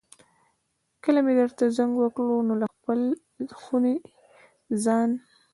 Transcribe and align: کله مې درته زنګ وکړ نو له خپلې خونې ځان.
کله 1.03 1.19
مې 1.25 1.33
درته 1.39 1.63
زنګ 1.77 1.93
وکړ 1.97 2.25
نو 2.47 2.53
له 2.61 2.67
خپلې 2.75 3.09
خونې 3.61 3.95
ځان. 4.83 5.09